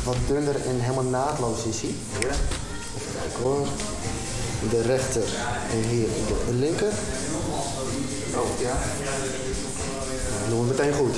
[0.04, 1.96] wat dunner en helemaal naadloos is hij.
[2.20, 3.68] Even kijken hoor.
[4.70, 5.24] De rechter
[5.72, 6.92] en hier de linker.
[8.36, 8.76] Oh ja.
[10.40, 11.16] Nou, doen we meteen goed.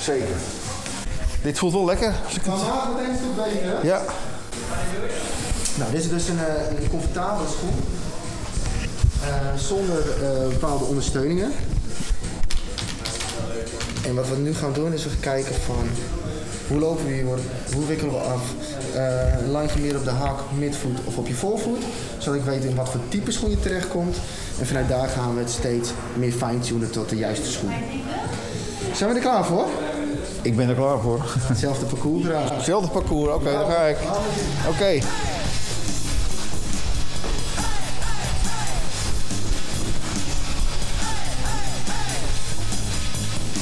[0.00, 0.36] Zeker.
[1.42, 2.14] Dit voelt wel lekker.
[2.24, 2.54] Als ik het...
[2.54, 3.86] Vandaag meteen een stuk beter.
[3.86, 4.02] Ja.
[5.74, 7.74] Nou, dit is dus een, eh, een comfortabele schoen.
[9.22, 11.52] Eh, zonder eh, bepaalde ondersteuningen.
[14.06, 15.88] En wat we nu gaan doen is we gaan kijken van
[16.68, 17.24] hoe lopen we hier,
[17.74, 18.42] hoe wikkelen we af.
[18.94, 21.82] Eh lang je meer op de hak, midvoet of op je voorvoet.
[22.18, 24.16] Zodat ik weet in wat voor type schoen je terechtkomt.
[24.60, 27.72] En vanuit daar gaan we het steeds meer fine-tunen tot de juiste schoen.
[28.94, 29.66] Zijn we er klaar voor?
[30.42, 31.20] Ik ben er klaar voor.
[31.38, 32.56] Hetzelfde parcours dragen.
[32.56, 33.96] Hetzelfde parcours, oké, daar ga ik.
[34.68, 35.00] Oké.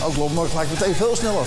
[0.06, 1.46] Ook loopt maar gelijk meteen veel sneller.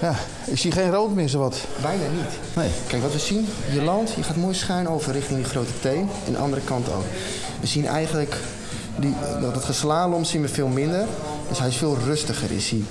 [0.00, 0.14] Ja,
[0.44, 1.60] ik zie geen rood meer, zo wat.
[1.82, 2.56] Bijna niet.
[2.56, 2.70] Nee.
[2.86, 6.08] Kijk, wat we zien, je landt, je gaat mooi schuin over richting die grote teen.
[6.26, 7.04] En de andere kant ook.
[7.64, 8.36] We zien eigenlijk,
[8.96, 11.04] die, dat het geslalom zien we veel minder.
[11.48, 12.50] Dus hij is veel rustiger.
[12.50, 12.82] Is hij.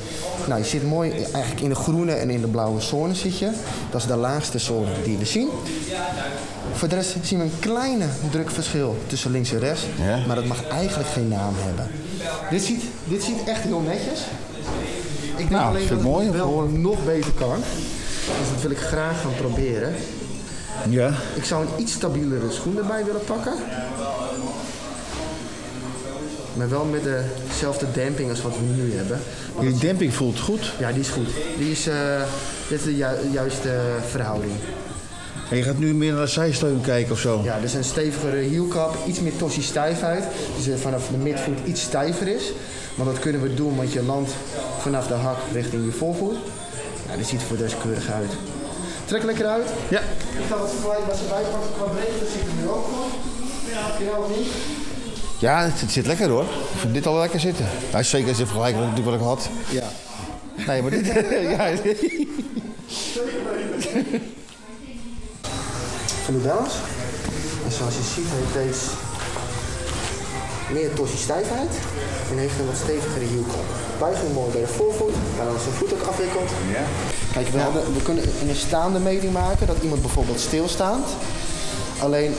[0.48, 3.52] Nou, je zit mooi eigenlijk in de groene en in de blauwe zone zit je.
[3.92, 5.50] Dat is de laagste zone die we zien.
[6.74, 9.82] Voor de rest zien we een kleine drukverschil tussen links en rechts.
[10.02, 10.20] Ja.
[10.28, 11.88] Maar dat mag eigenlijk geen naam hebben.
[12.50, 14.20] Dit ziet, dit ziet echt heel netjes.
[15.32, 16.82] Ik denk Nou, alleen dat mooi het te wel horen.
[16.82, 17.58] nog beter kan.
[18.40, 19.94] Dus dat wil ik graag gaan proberen.
[20.90, 21.12] Ja.
[21.36, 23.54] Ik zou een iets stabielere schoen erbij willen pakken.
[26.54, 27.02] Maar wel met
[27.50, 29.20] dezelfde damping als wat we nu hebben.
[29.56, 30.72] Want Die demping voelt goed.
[30.80, 31.28] Ja, die is goed.
[31.58, 31.96] Die is, eh,
[32.70, 33.70] dit is de ju- juiste
[34.10, 34.52] verhouding.
[35.50, 37.42] En je gaat nu meer naar de zijsteun kijken of zo.
[37.44, 40.24] Ja, dus een stevigere hielkap, iets meer tossie stijfheid.
[40.58, 42.52] Dus eh, vanaf de midvoet iets stijver is.
[42.96, 44.32] Want dat kunnen we doen, want je landt
[44.80, 46.36] vanaf de hak richting je voorvoet.
[47.10, 48.32] Ja, dit ziet er voor keurig uit.
[49.06, 49.68] Trek lekker uit.
[49.90, 50.00] Ja.
[50.00, 53.12] Ik ga wat vergelijkbaar erbij pakken qua breedte, dat zit er nu ook goed.
[53.66, 54.48] Heb je ook niet?
[55.44, 56.44] Ja, het, het zit lekker hoor.
[56.44, 57.66] Ik vind dit al lekker zitten.
[57.92, 59.50] Hij is zeker eens in vergelijking met natuurlijk wat ik had.
[59.70, 59.88] Ja.
[60.68, 61.06] Nee, maar dit...
[61.56, 61.76] ja,
[66.24, 66.74] Van de balans.
[67.66, 68.86] En zoals je ziet heeft deze
[70.72, 71.72] meer torsiestijfheid
[72.32, 73.66] en heeft een wat stevigere hielkop.
[74.00, 76.50] Buiging mooi bij de voorvoet, waar dan zijn voet ook afwikkelt.
[76.72, 76.84] Ja.
[77.34, 81.08] Kijk, we, hadden, we kunnen een staande meting maken, dat iemand bijvoorbeeld stilstaand.
[82.02, 82.36] Alleen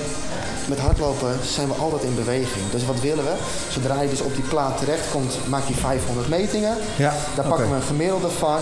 [0.67, 2.71] met hardlopen zijn we altijd in beweging.
[2.71, 3.33] Dus wat willen we?
[3.71, 6.77] Zodra je dus op die plaat terechtkomt, maakt hij 500 metingen.
[6.97, 8.59] Ja, Daar pakken we een gemiddelde van.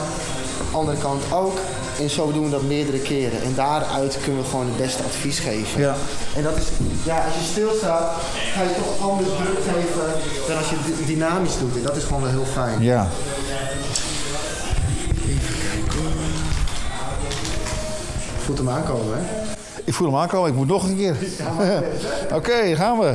[0.73, 1.59] Andere kant ook.
[2.01, 3.43] En zo doen we dat meerdere keren.
[3.43, 5.81] En daaruit kunnen we gewoon het beste advies geven.
[5.81, 5.95] Ja.
[6.37, 6.65] En dat is,
[7.05, 8.13] ja, als je stilstaat,
[8.55, 10.13] ga je toch anders druk geven
[10.49, 11.77] dan als je dy- dynamisch doet.
[11.77, 12.83] En dat is gewoon wel heel fijn.
[12.83, 13.09] Ja.
[18.45, 19.42] Voelt hem aankomen, hè?
[19.85, 21.17] Ik voel hem aankomen, ik moet nog een keer.
[22.39, 23.15] Oké, gaan we.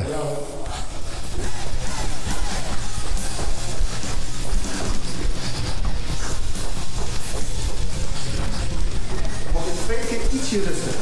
[10.32, 11.00] Ietsje rustiger.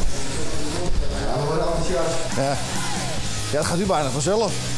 [1.26, 2.36] Ja, we worden enthousiast.
[2.36, 2.56] Ja,
[3.52, 4.75] dat gaat u bijna vanzelf.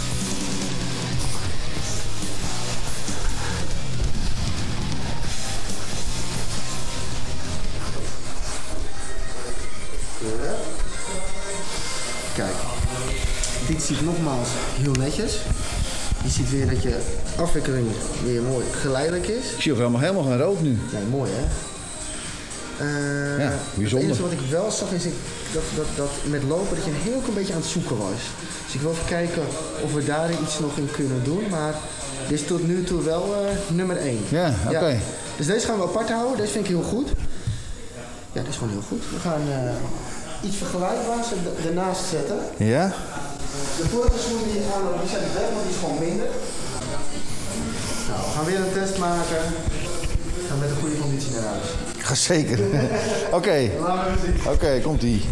[13.95, 14.49] Ziet nogmaals
[14.83, 15.39] heel netjes.
[16.25, 16.99] Je ziet weer dat je
[17.37, 17.87] afwikkeling
[18.25, 19.53] weer mooi geleidelijk is.
[19.53, 20.79] Ik zie ook helemaal, helemaal geen rood nu.
[20.93, 21.45] Nee, mooi hè?
[22.85, 24.09] Eh, Ja, bijzonder.
[24.09, 25.13] Het enige wat ik wel zag is ik,
[25.53, 28.21] dat, dat, dat met lopen dat je een heel klein beetje aan het zoeken was.
[28.65, 29.43] Dus ik wil even kijken
[29.85, 31.43] of we daar iets nog in kunnen doen.
[31.51, 31.75] Maar
[32.29, 34.19] dit is tot nu toe wel eh, nummer 1.
[34.29, 34.99] Ja, oké.
[35.37, 36.37] Dus deze gaan we apart houden.
[36.37, 37.09] Deze vind ik heel goed.
[38.33, 39.03] Ja, dat is gewoon heel goed.
[39.13, 42.39] We gaan eh, iets vergelijkbaars er- ernaast zetten.
[42.57, 42.95] Ja?
[43.79, 46.27] De vorige schoenen die je aan die zijn weg, want die is gewoon minder.
[48.09, 49.43] Nou, we gaan weer een test maken.
[50.37, 51.67] We gaan met een goede conditie naar huis.
[51.99, 52.59] Ga zeker.
[53.39, 54.53] Oké, Laten we zien.
[54.53, 55.25] oké, komt ie.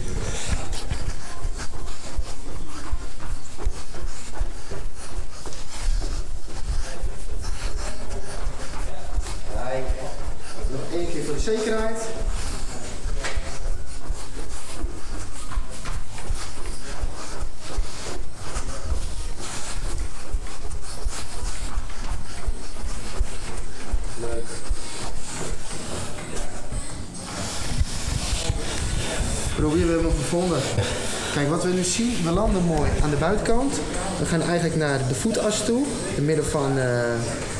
[9.54, 9.84] Kijk,
[10.70, 11.98] nog één keer voor de zekerheid.
[29.66, 30.58] Probeer we hem nog gevonden.
[31.34, 33.74] Kijk, wat we nu zien, we landen mooi aan de buitenkant.
[34.18, 37.00] We gaan eigenlijk naar de voetas toe, de midden van, eh,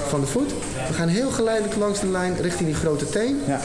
[0.08, 0.50] van de voet.
[0.88, 3.40] We gaan heel geleidelijk langs de lijn richting die grote teen.
[3.46, 3.60] Ja.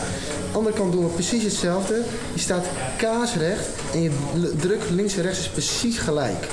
[0.51, 2.01] Andere kant doen we precies hetzelfde.
[2.33, 2.65] Je staat
[2.97, 4.11] kaarsrecht en je
[4.59, 6.47] druk links en rechts is precies gelijk.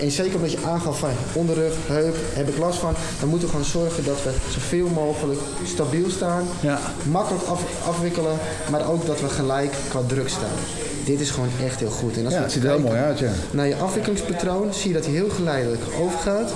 [0.00, 3.54] En zeker omdat je aangaf van onderrug, heup, heb ik last van, dan moeten we
[3.54, 6.80] gewoon zorgen dat we zoveel mogelijk stabiel staan, Ja.
[7.10, 8.38] makkelijk af, afwikkelen,
[8.70, 10.58] maar ook dat we gelijk qua druk staan.
[11.06, 12.16] Dit is gewoon echt heel goed.
[12.16, 13.32] En als Ja, het ziet er heel mooi uit, ja.
[13.50, 16.52] Naar je afwikkelingspatroon zie je dat hij heel geleidelijk overgaat.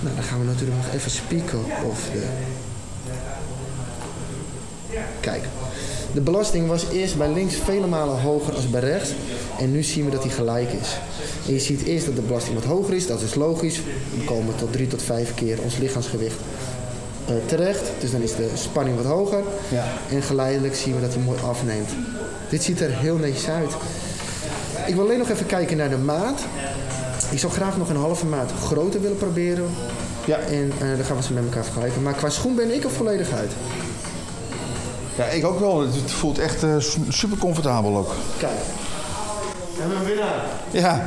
[0.00, 1.58] Nou, dan gaan we natuurlijk nog even spieken
[1.90, 2.22] of de
[5.20, 5.42] Kijk,
[6.12, 9.10] de belasting was eerst bij links vele malen hoger als bij rechts.
[9.58, 10.96] En nu zien we dat die gelijk is.
[11.46, 13.80] En je ziet eerst dat de belasting wat hoger is, dat is logisch.
[14.16, 16.36] We komen tot drie tot vijf keer ons lichaamsgewicht
[17.46, 17.90] terecht.
[18.00, 19.42] Dus dan is de spanning wat hoger.
[19.68, 19.84] Ja.
[20.10, 21.88] En geleidelijk zien we dat hij mooi afneemt.
[22.48, 23.70] Dit ziet er heel netjes uit.
[24.86, 26.40] Ik wil alleen nog even kijken naar de maat.
[27.30, 29.64] Ik zou graag nog een halve maat groter willen proberen.
[30.24, 30.36] Ja.
[30.38, 32.02] En eh, dan gaan we ze met elkaar vergelijken.
[32.02, 33.50] Maar qua schoen ben ik er volledig uit.
[35.16, 35.80] Ja, ik ook wel.
[35.80, 38.12] Het voelt echt eh, su- super comfortabel ook.
[38.38, 38.52] Kijk.
[39.74, 40.44] We hebben een winnaar.
[40.70, 41.06] Ja.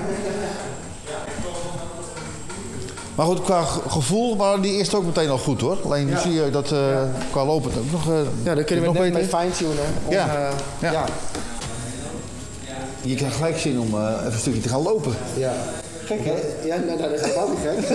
[3.16, 5.78] Maar goed, qua ge- gevoel waren die eerst ook meteen al goed hoor.
[5.86, 6.20] Alleen Ja.
[6.20, 6.80] zie je dat eh,
[7.32, 9.38] qua lopen het ook nog, eh, Ja, dan kunnen we nog net beter.
[9.40, 9.84] mee fine-tunen.
[10.06, 10.28] om, Ja.
[10.28, 10.92] eh, Ja.
[10.92, 11.06] ja.
[13.02, 15.14] Je krijgt gelijk zin om eh, even een stukje te gaan lopen.
[15.38, 15.54] Ja.
[16.06, 16.34] Gek hè?
[16.68, 17.88] Ja, nou, dat is helemaal niet gek.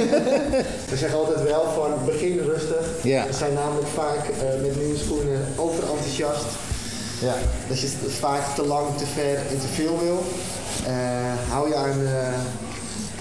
[0.90, 2.86] We zeggen altijd wel van begin rustig.
[3.02, 3.26] Ja.
[3.26, 6.44] We zijn namelijk vaak eh, met nieuwe schoenen overenthousiast.
[7.20, 7.34] Ja.
[7.68, 7.88] Dat je
[8.20, 10.22] vaak te lang, te ver en te veel wil.
[10.86, 12.28] Eh, hou je aan, eh,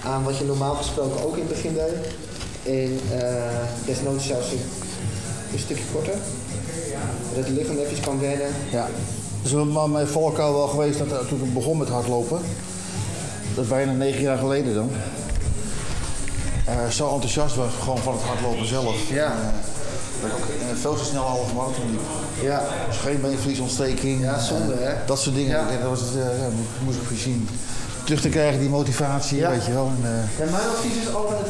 [0.07, 2.15] aan wat je normaal gesproken ook in het begin deed.
[2.63, 3.43] En eh
[3.85, 4.59] desnoods zelfs een,
[5.53, 6.13] een stukje korter.
[7.35, 8.47] Dat het lichaam even kan wennen.
[8.71, 8.87] ja.
[9.41, 12.41] Dus we maar mijn valkuil wel geweest dat, eh, toen ik begon met hardlopen.
[13.55, 14.89] Dat is bijna negen jaar geleden dan.
[16.65, 19.09] Eh, zo enthousiast was gewoon van het hardlopen zelf.
[19.09, 19.35] Ja.
[20.21, 21.99] Dat ik ook veel te snel halve marathon liep.
[22.41, 22.63] Ja.
[22.87, 24.21] Dus geen beenvliesontsteking.
[24.21, 24.93] Ja, zonde, hè?
[25.05, 25.57] Dat soort dingen.
[25.57, 25.79] Ja.
[25.81, 26.47] Dat was het, ja,
[26.85, 27.49] moest ik voorzien.
[28.07, 29.49] Terug te krijgen, die motivatie, Ja.
[29.49, 29.91] weet je wel.
[30.01, 31.45] En, eh, Ja, mijn advies is altijd,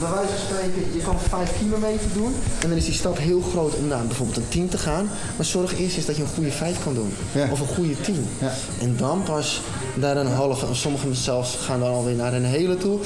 [0.00, 2.34] bij wijze van spreken, je kan 5 kilometer doen.
[2.62, 5.08] En dan is die stap heel groot om naar bijvoorbeeld een 10 te gaan.
[5.36, 7.14] Maar zorg eerst eens dat je een goede 5 kan doen.
[7.32, 7.48] Ja.
[7.50, 8.26] Of een goede 10.
[8.38, 8.52] Ja.
[8.80, 9.60] En dan pas
[9.94, 10.66] naar een halve.
[10.66, 12.98] En sommigen zelfs gaan dan alweer naar een hele toe.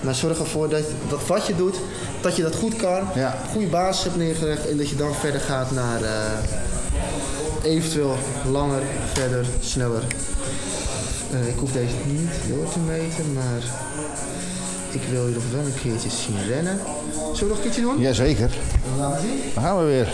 [0.00, 1.76] Maar zorg ervoor dat, dat wat je doet,
[2.20, 3.08] dat je dat goed kan.
[3.14, 3.38] Ja.
[3.52, 4.68] Goede basis hebt neergelegd.
[4.68, 8.16] En dat je dan verder gaat naar eh, eventueel
[8.50, 10.02] langer, verder, sneller.
[11.34, 13.62] Eh, ik hoef deze niet door te meten, maar
[14.90, 16.78] ik wil je nog wel een keertje zien rennen.
[17.12, 17.98] Zullen we nog een keertje doen?
[17.98, 18.50] Jazeker.
[18.98, 19.40] Laten we zien.
[19.54, 20.08] Dan gaan we weer.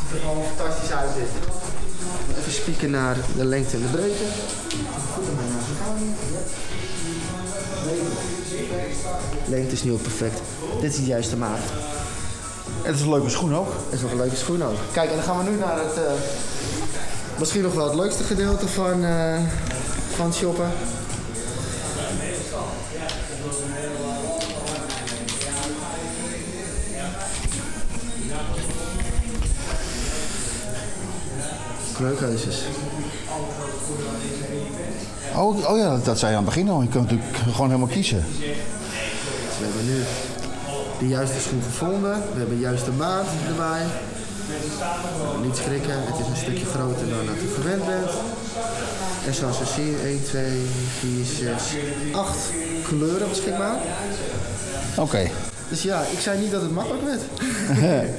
[0.00, 1.28] ziet er gewoon fantastisch uit dit.
[2.38, 4.24] Even spieken naar de lengte en de breedte.
[5.14, 6.12] Goed aan mijn navigatie.
[9.50, 10.40] Lengte is nu ook perfect.
[10.84, 11.58] Dit is de juiste maat.
[12.82, 13.72] Het is een leuke schoen ook.
[13.90, 14.76] Dat is een leuke schoen ook.
[14.92, 15.96] Kijk, en dan gaan we nu naar het...
[15.96, 16.12] eh,
[17.38, 19.38] misschien nog wel het leukste gedeelte van, eh,
[20.14, 20.70] van het shoppen.
[31.96, 32.62] Kleurkeuzes.
[35.36, 36.82] Oh, oh ja, dat, zei je aan het begin al.
[36.82, 38.24] Je kunt natuurlijk gewoon helemaal kiezen.
[39.58, 40.02] We hebben nu
[40.98, 42.14] de juiste schoen gevonden.
[42.32, 43.82] We hebben de juiste maat erbij.
[45.42, 48.10] Niet schrikken, het is een stukje groter dan dat u gewend bent.
[49.26, 50.44] En zoals we zien, 1, 2,
[50.98, 51.52] 4, 6,
[52.12, 52.36] 8
[52.82, 53.76] kleuren beschikbaar.
[54.96, 55.30] Oké.
[55.68, 57.22] Dus ja, ik zei niet dat het makkelijk werd.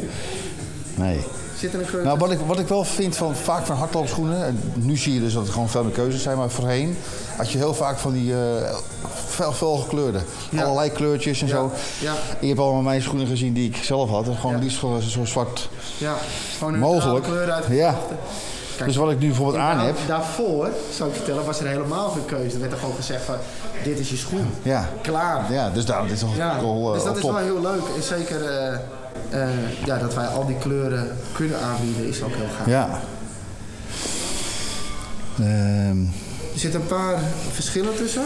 [0.98, 1.20] Nee.
[1.66, 4.46] Zit er een kleur Nou, wat ik, wat ik wel vind van vaak van hardloopschoenen,
[4.46, 6.98] en nu zie je dus dat er gewoon veel meer keuzes zijn, maar voorheen
[7.38, 8.34] had je heel vaak van die
[9.28, 10.20] fel, fel gekleurde.
[10.50, 10.64] Ja.
[10.64, 11.72] Allerlei kleurtjes en Ja, zo.
[12.00, 12.14] ja.
[12.40, 14.28] Je hebt allemaal mijn schoenen gezien die ik zelf had.
[14.28, 16.16] En gewoon liefst gewoon zo zwart Ja,
[16.58, 17.26] gewoon mogelijk.
[17.26, 17.96] kleur Ja.
[18.76, 22.10] Kijk, Dus wat ik nu bijvoorbeeld aan heb, Daarvoor, zou ik vertellen, was er helemaal
[22.10, 22.54] geen keuze.
[22.54, 23.36] Er werd er gewoon gezegd van,
[23.84, 24.48] dit is je schoen.
[24.62, 24.90] ja.
[25.02, 25.54] Klaar.
[25.54, 27.82] Ja, dus daar, dit is toch Ja, wel, eh, dus dat is wel heel leuk.
[27.96, 28.78] En zeker eh,
[29.86, 32.68] ja, dat wij al die kleuren kunnen aanbieden is ook heel gaaf.
[32.68, 33.00] Ja.
[35.40, 36.00] Ehm,
[36.54, 37.20] Er zitten een paar
[37.52, 38.24] verschillen tussen.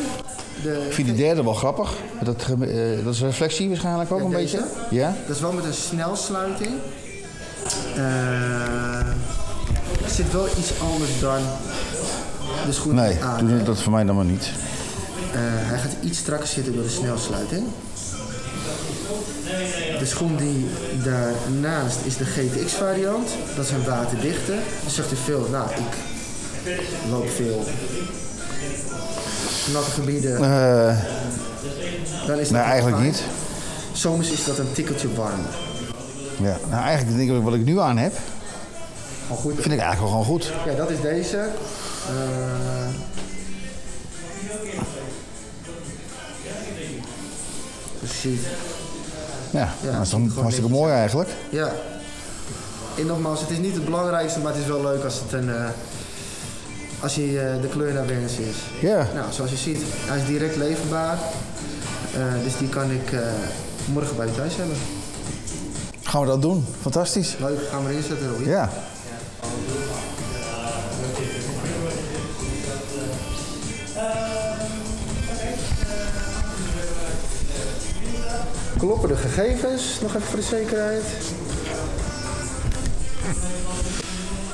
[0.64, 1.94] De, ik vind die derde wel grappig.
[2.24, 4.58] Dat, eh, dat is reflectie waarschijnlijk ook Ja, een deze?
[4.58, 4.96] beetje.
[4.96, 5.16] Ja?
[5.28, 6.72] Dat is wel met een snelsluiting.
[7.96, 8.04] Eh,
[10.04, 11.40] het zit wel iets anders dan
[12.66, 13.66] de schoen Nee, aan doe heb.
[13.66, 14.52] dat voor mij dan maar niet.
[15.32, 17.64] Eh, hij gaat iets strakker zitten door de snelsluiting.
[20.00, 20.68] De schoen die
[21.04, 23.30] daarnaast is de GTX variant.
[23.56, 24.52] Dat is een waterdichte.
[24.82, 25.96] Dan zegt u veel, nou ik
[27.12, 27.64] loop veel
[29.74, 30.36] natte gebieden.
[30.44, 30.98] Eh,
[32.28, 33.08] Dan is wel eigenlijk fijn.
[33.10, 33.24] niet.
[33.94, 35.50] Zomers is dat een tikkeltje warmer.
[36.42, 36.58] Ja.
[36.70, 38.14] Nou, eigenlijk denk ik wat ik nu aan heb,
[39.28, 39.54] Gewoon goed.
[39.54, 40.52] vind ik eigenlijk wel gewoon goed.
[40.66, 41.38] Ja, dat is deze.
[41.38, 41.50] Eh,
[49.52, 51.30] Ja, Ja, dat is toch hartstikke mooi eigenlijk.
[51.50, 51.72] ja.
[52.98, 55.50] En nogmaals, het is niet het belangrijkste, maar het is wel leuk als het een...
[55.50, 55.66] eh,
[57.00, 58.56] als je eh, de kleur naar wens is.
[58.82, 59.08] Ja.
[59.14, 61.18] Nou, zoals je ziet, hij is direct leverbaar.
[62.16, 63.12] Eh, dus die kan ik
[63.94, 64.76] morgen bij je thuis hebben.
[66.04, 66.66] Gaan we dat doen?
[66.82, 67.36] Fantastisch.
[67.40, 68.48] Leuk, gaan we erin zetten, Roy.
[68.48, 68.70] Ja.
[78.80, 81.04] Kloppen de gegevens, nog even voor de zekerheid.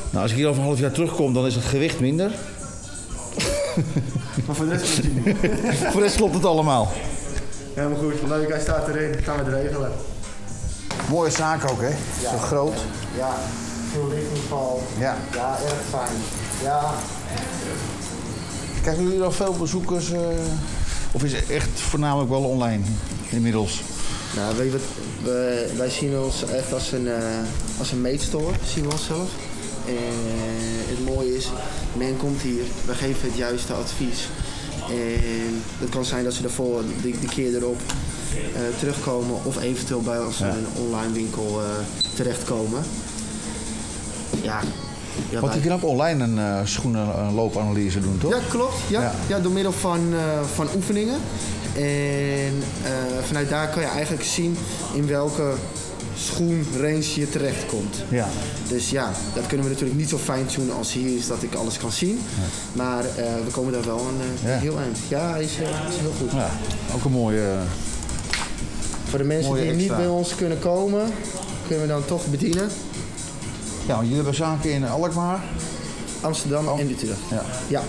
[0.09, 2.31] Nou, als ik hier over een half jaar terugkom, dan is het gewicht minder.
[4.45, 5.35] Maar voor de rest is het niet.
[5.91, 6.91] Voor de rest klopt het allemaal.
[7.73, 9.23] Helemaal goed, leuk, hij staat erin.
[9.23, 9.91] Gaan we het regelen.
[11.09, 11.89] Mooie zaak ook, hè?
[12.29, 12.73] Zo groot.
[13.17, 13.29] Ja,
[13.91, 14.83] veel lichtinval.
[14.99, 15.15] Ja.
[15.33, 16.15] Ja, erg fijn.
[16.63, 16.93] Ja,
[18.81, 20.11] Krijgen jullie nog veel bezoekers?
[20.11, 20.19] eh,
[21.11, 22.83] of is het echt voornamelijk wel online
[23.29, 23.81] inmiddels?
[24.35, 24.81] Nou weet je wat,
[25.23, 27.23] we, wij zien ons echt als een, eh,
[27.79, 28.19] als een
[28.73, 29.29] zien we onszelf.
[29.87, 29.95] En
[30.87, 31.47] het mooie is,
[31.93, 34.27] men komt hier, we geven het juiste advies.
[34.89, 37.81] En het kan zijn dat ze daarvoor de, de keer erop
[38.35, 41.67] eh, terugkomen of eventueel bij ons een online winkel eh,
[42.15, 42.83] terechtkomen.
[44.41, 44.59] Ja,
[45.29, 48.31] ja Want je kan ook online een uh, schoenenloopanalyse doen, toch?
[48.31, 48.75] Ja, klopt.
[48.87, 49.13] Ja, Ja.
[49.27, 49.39] ja.
[49.39, 50.19] door middel van, eh,
[50.53, 51.19] van oefeningen.
[51.75, 52.91] En eh,
[53.27, 54.57] vanuit daar kan je eigenlijk zien
[54.93, 55.53] in welke
[56.17, 58.03] schoenrange je terechtkomt.
[58.09, 58.27] Ja.
[58.67, 61.53] Dus ja, dat kunnen we natuurlijk niet zo fijn tunen als hier is dat ik
[61.53, 62.19] alles kan zien.
[62.73, 64.57] Maar eh, we komen daar wel een Ja.
[64.57, 64.97] heel eind.
[65.07, 65.57] Ja, is, is
[65.99, 66.31] heel goed.
[66.31, 66.49] Ja,
[66.95, 67.53] ook een mooie...
[69.09, 71.11] Voor de mensen die niet bij ons kunnen komen,
[71.67, 72.69] kunnen we dan toch bedienen.
[73.85, 75.43] Ja, want jullie hebben zaken in Alkmaar.
[76.21, 77.19] Amsterdam en Utrecht.
[77.31, 77.41] Ja.
[77.67, 77.81] Ja.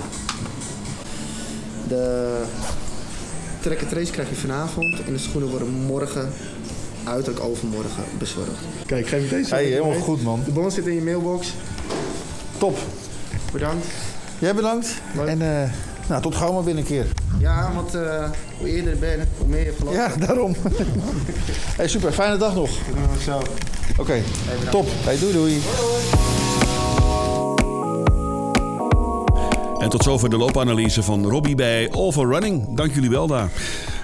[1.89, 2.43] De
[3.67, 6.33] track and trace krijg je vanavond en de schoenen worden morgen,
[7.05, 8.51] uiterlijk overmorgen, bezorgd.
[8.87, 9.55] Kijk, ik geef deze.
[9.55, 10.43] Hey, helemaal goed man.
[10.45, 11.55] De bon zit in je mailbox.
[12.59, 12.79] Top.
[13.53, 13.87] Bedankt.
[14.39, 14.95] Jij bedankt.
[15.15, 15.27] Leuk.
[15.27, 15.71] En eh,
[16.09, 17.07] nou, tot gauw maar weer een keer.
[17.39, 19.93] Ja, want eh, hoe eerder je bent, hoe meer je hebt.
[19.93, 20.57] Ja, daarom.
[21.79, 22.13] hey, super.
[22.13, 22.71] Fijne dag nog.
[23.25, 23.43] Zo.
[23.97, 24.23] Oké,
[24.71, 24.87] top.
[25.05, 25.61] Hey, doei doei.
[29.87, 32.77] En tot zover de loopanalyse van Robbie bij Overrunning.
[32.77, 33.51] Dank jullie wel daar.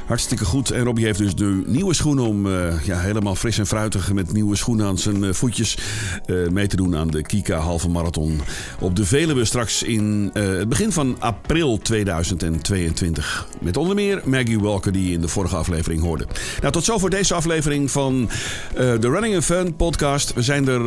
[0.07, 0.71] Hartstikke goed.
[0.71, 4.33] En Robbie heeft dus de nieuwe schoenen om eh, ja, helemaal fris en fruitig met
[4.33, 5.79] nieuwe schoenen aan zijn eh, voetjes
[6.27, 8.41] eh, mee te doen aan de Kika halve marathon
[8.81, 13.47] op de Veluwe straks in het begin van april 2022.
[13.61, 16.27] Met onder meer Maggie Walker die je in de vorige aflevering hoorde.
[16.61, 18.31] Nou, tot zover deze aflevering van
[18.75, 20.35] de Running and Fun podcast.
[20.35, 20.87] We zijn er,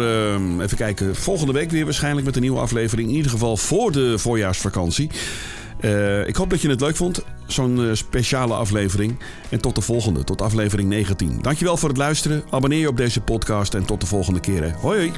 [0.62, 3.10] even kijken, volgende week weer waarschijnlijk met een nieuwe aflevering.
[3.10, 5.10] In ieder geval voor de voorjaarsvakantie.
[5.86, 9.20] Eh, ik hoop dat je het leuk vond, zo'n eh, speciale aflevering.
[9.50, 11.40] En tot de volgende, tot aflevering 19.
[11.42, 12.44] Dankjewel voor het luisteren.
[12.50, 14.64] Abonneer je op deze podcast en tot de volgende keer.
[14.64, 14.72] hè.
[14.72, 15.12] Hoi hoi.